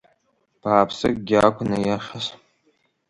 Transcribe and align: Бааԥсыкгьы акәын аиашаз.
Бааԥсыкгьы 0.61 1.37
акәын 1.47 1.69
аиашаз. 1.77 2.25